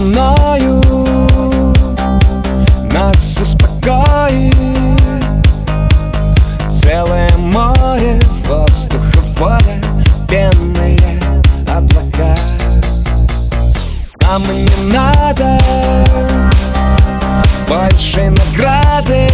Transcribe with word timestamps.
мною. 0.00 0.80
Нас 2.92 3.38
успокоит 3.40 4.54
Целое 6.70 7.30
море 7.36 8.20
воздуха, 8.46 9.20
воля, 9.36 9.80
пенные 10.28 11.20
облака. 11.66 12.34
Нам 14.22 14.42
не 14.42 14.92
надо 14.92 15.58
больше 17.68 18.30
награды. 18.30 19.28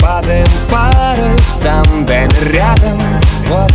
Падаем 0.00 0.46
пары 0.70 1.36
в 1.36 1.62
тандеме 1.62 2.28
рядом. 2.52 2.98
Вот 3.48 3.72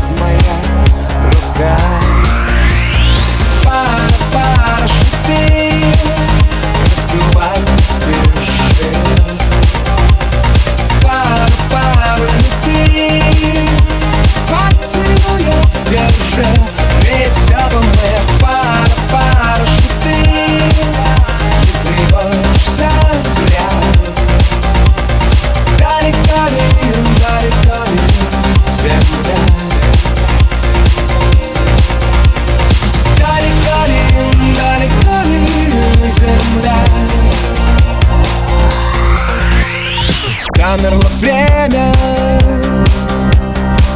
Замерло 40.72 41.10
время 41.20 41.92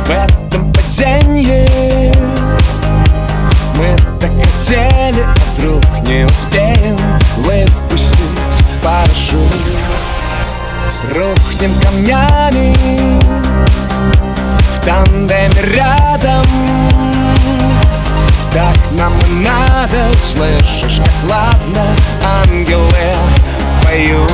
в 0.05 0.09
этом 0.09 0.73
падении. 0.73 2.11
Мы 3.77 3.95
так 4.19 4.31
хотели, 4.31 5.23
а 5.23 5.35
вдруг 5.55 5.85
не 6.05 6.25
успеем 6.25 6.97
выпустить 7.37 8.17
парашют. 8.83 9.55
Рухнем 11.13 11.71
камнями 11.81 12.75
в 14.73 14.85
тандеме 14.85 15.61
рядом. 15.73 16.45
Так 18.51 18.75
нам 18.99 19.13
и 19.29 19.45
надо, 19.45 20.11
слышишь, 20.21 20.97
как 20.97 21.31
ладно 21.31 21.85
ангелы 22.21 22.89
поют 23.81 24.24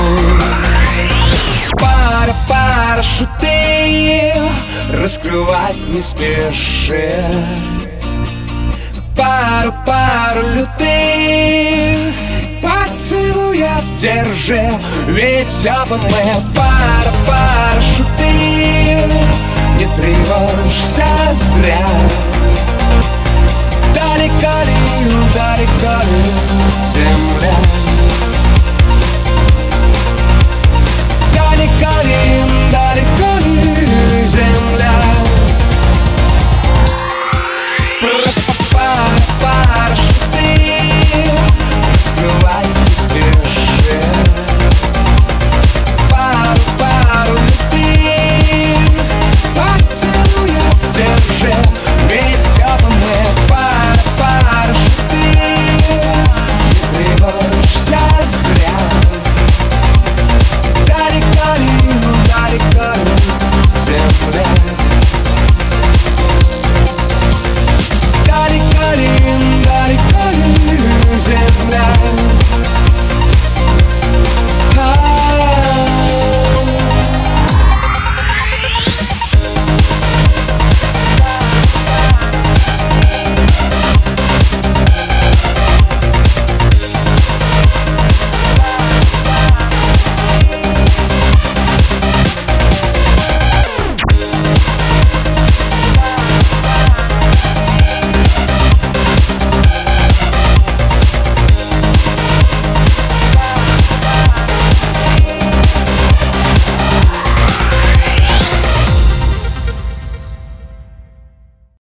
парашюты 2.51 4.33
Раскрывать 4.93 5.77
не 5.89 6.01
спеши 6.01 7.13
Пару, 9.15 9.73
пару 9.85 10.41
лютых 10.55 12.13
Поцелуя 12.61 13.77
держи 13.99 14.69
Ведь 15.07 15.65
оба 15.65 15.97
мы 15.97 16.23
пара, 16.55 17.11
парашюты 17.25 18.31
Не 19.77 19.87
тревожься 19.97 21.07
зря 21.33 21.87